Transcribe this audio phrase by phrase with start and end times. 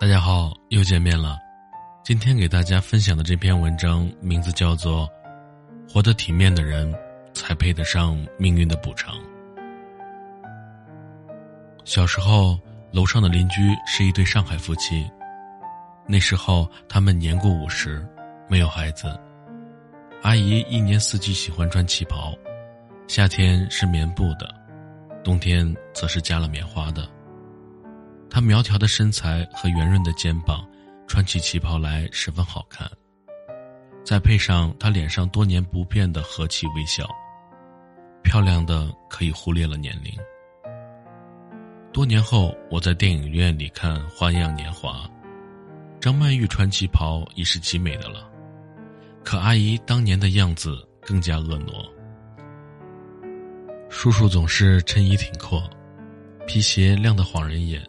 [0.00, 1.36] 大家好，又见面了。
[2.04, 5.08] 今天给大家分享的这篇文章名字叫做
[5.92, 6.94] 《活得体面的人
[7.34, 9.16] 才配得上命运的补偿》。
[11.84, 12.56] 小时候，
[12.92, 15.04] 楼上的邻居是一对上海夫妻，
[16.06, 18.06] 那时候他们年过五十，
[18.48, 19.18] 没有孩子。
[20.22, 22.32] 阿姨一年四季喜欢穿旗袍，
[23.08, 24.54] 夏天是棉布的，
[25.24, 27.04] 冬天则是加了棉花的。
[28.30, 30.66] 她苗条的身材和圆润的肩膀。
[31.10, 32.86] 穿起旗袍来十分好看，
[34.04, 37.08] 再配上她脸上多年不变的和气微笑，
[38.22, 40.12] 漂亮的可以忽略了年龄。
[41.94, 44.98] 多年后，我在电影院里看《花样年华》，
[45.98, 48.30] 张曼玉穿旗袍已是极美的了，
[49.24, 51.72] 可阿姨当年的样子更加婀娜。
[53.88, 55.62] 叔叔总是衬衣挺阔，
[56.46, 57.82] 皮鞋亮得晃人眼。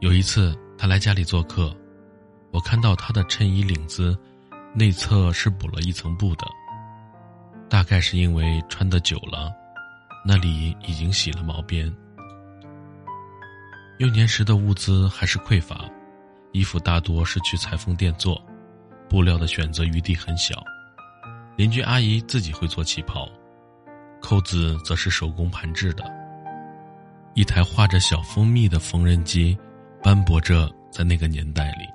[0.00, 1.74] 有一次，他来家里做客。
[2.52, 4.16] 我看到他的衬衣领子
[4.72, 6.46] 内侧是补了一层布的，
[7.68, 9.52] 大概是因为穿的久了，
[10.24, 11.92] 那里已经洗了毛边。
[13.98, 15.84] 幼年时的物资还是匮乏，
[16.52, 18.40] 衣服大多是去裁缝店做，
[19.08, 20.62] 布料的选择余地很小。
[21.56, 23.28] 邻居阿姨自己会做旗袍，
[24.22, 26.04] 扣子则是手工盘制的。
[27.34, 29.58] 一台画着小蜂蜜的缝纫机，
[30.02, 31.86] 斑驳着在那个年代里。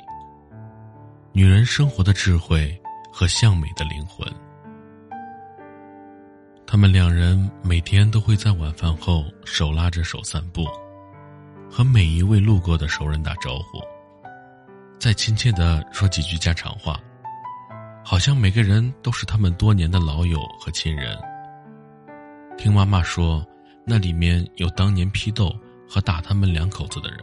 [1.31, 2.79] 女人生活的智慧
[3.11, 4.27] 和向美的灵魂，
[6.67, 10.65] 他们两人每天都会在晚饭后手拉着手散步，
[11.71, 13.81] 和每一位路过的熟人打招呼，
[14.99, 16.99] 再亲切的说几句家常话，
[18.05, 21.17] 好像每个人都是他们多年的老友和亲人。
[22.57, 23.43] 听妈妈说，
[23.85, 25.51] 那里面有当年批斗
[25.89, 27.19] 和打他们两口子的人，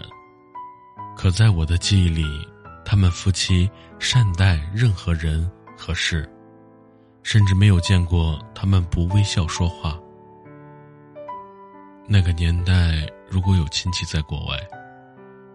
[1.16, 2.24] 可在我的记忆里。
[2.82, 6.28] 他们夫妻善待任何人和事，
[7.22, 9.96] 甚至没有见过他们不微笑说话。
[12.08, 14.58] 那个年代，如果有亲戚在国外，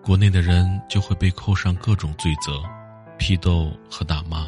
[0.01, 2.63] 国内的人就会被扣上各种罪责，
[3.17, 4.47] 批斗和打骂。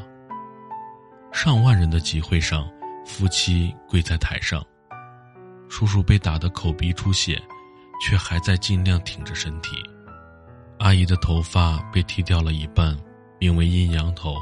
[1.33, 2.69] 上万人的集会上，
[3.05, 4.65] 夫妻跪在台上，
[5.67, 7.41] 叔叔被打得口鼻出血，
[8.01, 9.71] 却还在尽量挺着身体。
[10.79, 12.95] 阿姨的头发被剃掉了一半，
[13.39, 14.35] 名为阴阳头，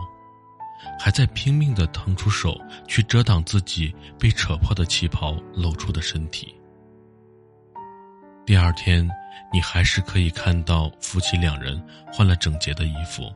[1.00, 6.53] 还在拼命的腾出手去遮挡自己被扯破的旗袍露出的身体。
[8.46, 9.09] 第二天，
[9.51, 11.81] 你还是可以看到夫妻两人
[12.12, 13.31] 换了整洁的衣服，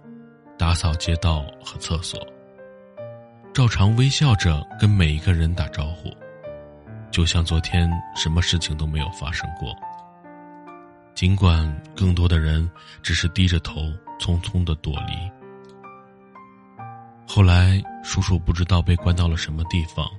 [0.57, 2.19] 打扫街道和厕所，
[3.53, 6.11] 照常微笑着跟每一个人打招呼，
[7.09, 9.73] 就像昨天什么事情都没有发生过。
[11.19, 12.71] 尽管更多的人
[13.03, 13.81] 只是低着头
[14.21, 15.13] 匆匆的躲离。
[17.27, 20.09] 后来，叔叔不知道被关到了什么地方，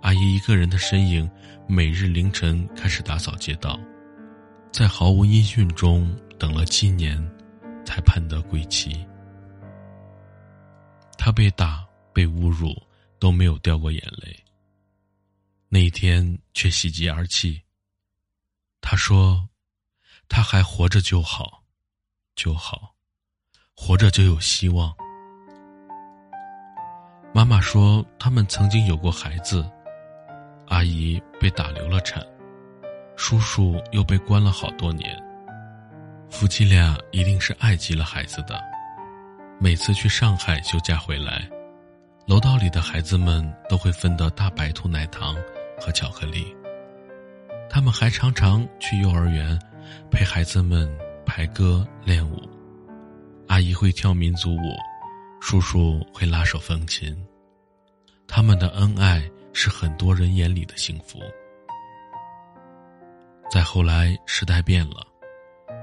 [0.00, 1.28] 阿姨一个人的身影，
[1.66, 3.76] 每日凌晨开始打扫街道，
[4.70, 7.20] 在毫无音讯中等了七年，
[7.84, 9.04] 才盼得归期。
[11.18, 12.72] 他被打、被侮辱，
[13.18, 14.44] 都没有掉过眼泪。
[15.68, 17.60] 那一天却喜极而泣。
[18.80, 19.44] 他说。
[20.28, 21.62] 他还活着就好，
[22.36, 22.94] 就好，
[23.74, 24.94] 活着就有希望。
[27.32, 29.68] 妈妈说，他们曾经有过孩子，
[30.66, 32.24] 阿姨被打流了产，
[33.16, 35.20] 叔叔又被关了好多年。
[36.30, 38.62] 夫妻俩一定是爱极了孩子的。
[39.58, 41.48] 每次去上海休假回来，
[42.26, 45.34] 楼道里的孩子们都会分得大白兔奶糖
[45.80, 46.54] 和巧克力。
[47.70, 49.58] 他们还常常去幼儿园。
[50.10, 50.88] 陪孩子们
[51.24, 52.40] 排歌练舞，
[53.46, 54.76] 阿姨会跳民族舞，
[55.40, 57.16] 叔叔会拉手风琴。
[58.26, 61.18] 他们的恩爱是很多人眼里的幸福。
[63.50, 65.06] 再后来，时代变了，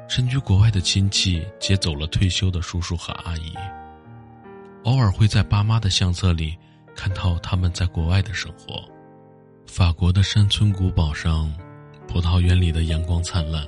[0.08, 3.54] 身居国外的亲戚接走了退休的叔叔和阿姨。
[4.84, 6.56] 偶尔会在爸妈的相册里
[6.96, 8.84] 看到他们在国外的生活：
[9.66, 11.52] 法国的山村古堡上，
[12.08, 13.68] 葡萄园里的阳光灿烂。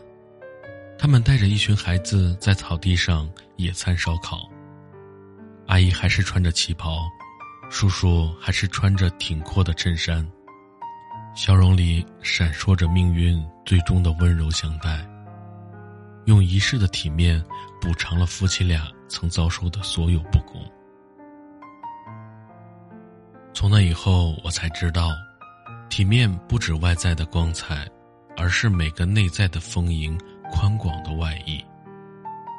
[0.99, 4.49] 他们带着一群孩子在草地上野餐烧烤。
[5.67, 7.07] 阿姨还是穿着旗袍，
[7.69, 10.27] 叔叔还是穿着挺阔的衬衫，
[11.35, 15.07] 笑容里闪烁着命运最终的温柔相待。
[16.25, 17.41] 用一世的体面
[17.79, 20.61] 补偿了夫妻俩曾遭受的所有不公。
[23.53, 25.11] 从那以后，我才知道，
[25.89, 27.87] 体面不止外在的光彩，
[28.35, 30.19] 而是每个内在的丰盈。
[30.51, 31.63] 宽广的外衣，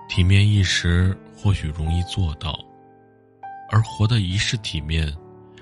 [0.09, 2.59] 体面一时或许容易做到，
[3.71, 5.13] 而活得一世体面，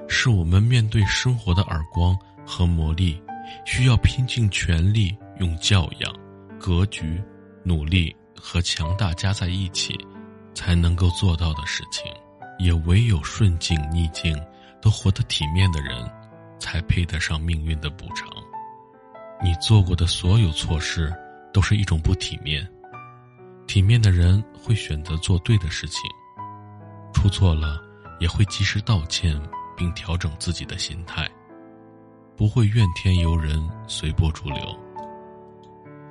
[0.09, 3.21] 是我们面对生活的耳光和磨砺，
[3.65, 6.15] 需要拼尽全力，用教养、
[6.59, 7.23] 格局、
[7.65, 9.97] 努力和强大加在一起，
[10.55, 12.05] 才能够做到的事情。
[12.59, 14.35] 也唯有顺境逆境
[14.81, 16.11] 都活得体面的人，
[16.59, 18.27] 才配得上命运的补偿。
[19.43, 21.15] 你做过的所有错事，
[21.57, 22.71] 都是一种不体面。
[23.67, 26.03] 体面的人会选择做对的事情，
[27.15, 27.81] 出错了
[28.21, 29.41] 也会及时道歉，
[29.75, 31.27] 并调整自己的心态，
[32.37, 34.79] 不会怨天尤人、随波逐流。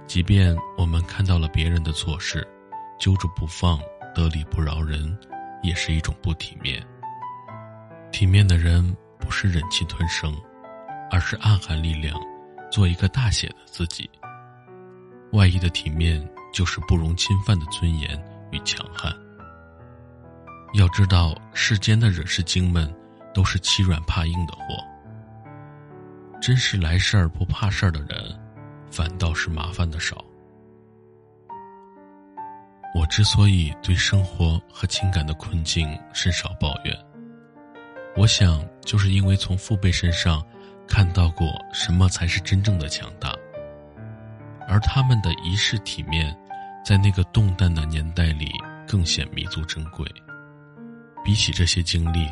[0.07, 2.45] 即便我们看到了别人的错事，
[2.99, 3.79] 揪着不放、
[4.15, 5.15] 得理不饶人，
[5.61, 6.83] 也是一种不体面。
[8.11, 10.35] 体面的人不是忍气吞声，
[11.11, 12.19] 而是暗含力量，
[12.71, 14.09] 做一个大写的自己。
[15.35, 16.27] 外衣的体面。
[16.55, 18.17] 就是不容侵犯的尊严
[18.49, 19.13] 与强悍。
[20.73, 22.89] 要知道，世间的惹事精们，
[23.33, 24.61] 都是欺软怕硬的货。
[26.41, 28.39] 真是来事儿不怕事儿的人，
[28.89, 30.23] 反倒是麻烦的少。
[32.97, 36.97] 我之所以对生活和情感的困境甚少抱怨，
[38.15, 40.41] 我想就是因为从父辈身上
[40.87, 43.35] 看到过什么才是真正的强大，
[44.67, 46.35] 而他们的一世体面。
[46.85, 48.51] 在那个动荡的年代里，
[48.87, 50.07] 更显弥足珍贵。
[51.23, 52.29] 比起这些经历，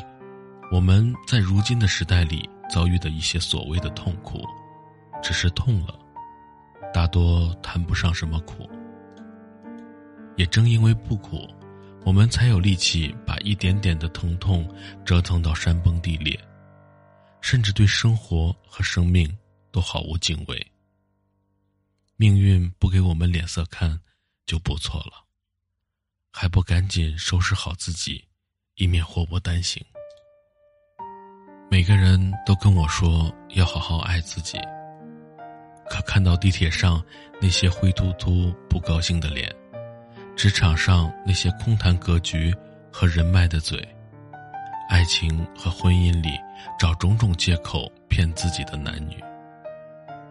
[0.70, 4.44] 我们在如今的时代里遭遇的一些所谓的痛苦，
[5.20, 5.98] 只是痛了，
[6.92, 8.70] 大多谈不上什么苦。
[10.36, 11.48] 也正因为不苦，
[12.04, 14.72] 我们才有力气把一点点的疼痛
[15.04, 16.38] 折腾到山崩地裂，
[17.40, 19.28] 甚至对生活和生命
[19.72, 20.64] 都毫无敬畏。
[22.16, 24.00] 命运不给我们脸色看。
[24.46, 25.24] 就不错了，
[26.30, 28.22] 还不赶紧收拾好自己，
[28.74, 29.82] 以免祸不单行。
[31.70, 34.58] 每个人都跟我说要好好爱自己，
[35.88, 37.02] 可看到地铁上
[37.40, 39.50] 那些灰突突、不高兴的脸，
[40.36, 42.54] 职场上那些空谈格局
[42.92, 43.82] 和人脉的嘴，
[44.90, 46.38] 爱情和婚姻里
[46.78, 49.24] 找种种借口骗自己的男女，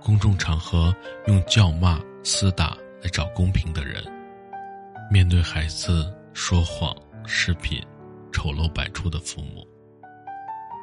[0.04, 0.96] 公众场合
[1.28, 2.78] 用叫骂、厮打。
[3.04, 4.02] 来找公平的人，
[5.12, 6.96] 面对孩子说谎、
[7.26, 7.86] 视频、
[8.32, 9.68] 丑陋百出的父母，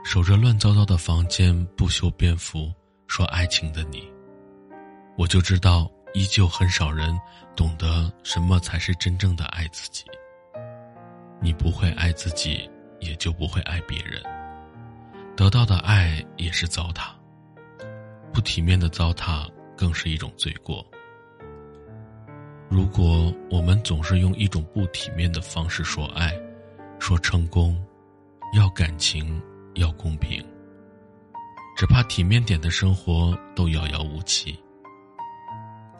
[0.04, 2.70] 守着乱糟糟的房间不修边幅
[3.06, 4.06] 说爱情的你，
[5.16, 7.18] 我就知道，依旧很少人
[7.56, 10.04] 懂得什么才是真正的爱自己。
[11.40, 12.68] 你不会爱自己，
[13.00, 14.22] 也就不会爱别人。
[15.34, 17.04] 得到的爱也是糟蹋，
[18.32, 20.84] 不体面的糟蹋更是一种罪过。
[22.68, 26.32] 如果我们总是用一种不体面的方式说爱、
[26.98, 27.76] 说成功，
[28.54, 29.42] 要感情，
[29.74, 30.44] 要公平，
[31.76, 34.56] 只怕体面点的生活都遥遥无期。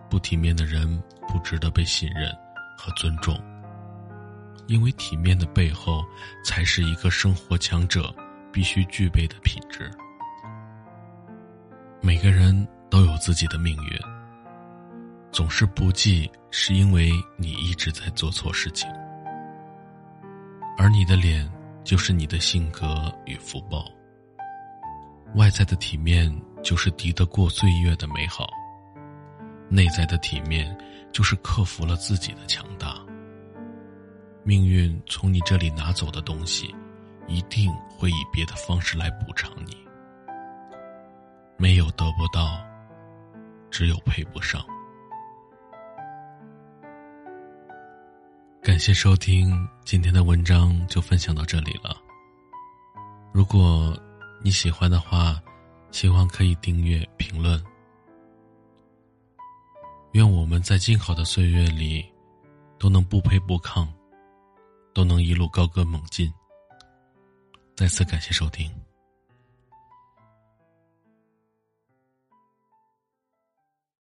[0.08, 2.30] 不体面的人不值得被信任
[2.76, 3.36] 和尊重，
[4.68, 6.04] 因为体面的背后，
[6.44, 8.14] 才是一个生活强者
[8.52, 9.90] 必须具备的品质。
[12.02, 13.98] 每个人都有自己的命运。
[15.30, 18.90] 总是不济，是因为你一直在做错事情，
[20.78, 21.48] 而你的脸
[21.84, 23.84] 就是你的性格与福报。
[25.34, 28.48] 外在的体面就是敌得过岁月的美好，
[29.68, 30.76] 内在的体面
[31.12, 32.96] 就是克服了自己的强大。
[34.42, 36.74] 命运从你这里拿走的东西，
[37.28, 39.79] 一定会以别的方式来补偿你。
[41.60, 42.58] 没有得不到，
[43.70, 44.64] 只有配不上。
[48.62, 51.94] 感谢收听今天的文章，就分享到这里了。
[53.30, 53.94] 如果
[54.42, 55.38] 你喜欢的话，
[55.90, 57.62] 希望可以订阅、评论。
[60.12, 62.10] 愿我们在静好的岁月里，
[62.78, 63.86] 都能不卑不亢，
[64.94, 66.32] 都能一路高歌猛进。
[67.76, 68.66] 再次感谢收听。